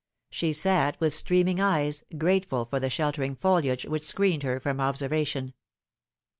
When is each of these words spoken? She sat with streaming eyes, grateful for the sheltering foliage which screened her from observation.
She 0.31 0.51
sat 0.51 0.99
with 0.99 1.13
streaming 1.13 1.59
eyes, 1.61 2.03
grateful 2.17 2.65
for 2.65 2.79
the 2.79 2.89
sheltering 2.89 3.35
foliage 3.35 3.85
which 3.85 4.01
screened 4.01 4.41
her 4.41 4.59
from 4.59 4.81
observation. 4.81 5.53